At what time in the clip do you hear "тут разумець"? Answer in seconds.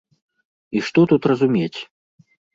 1.13-1.79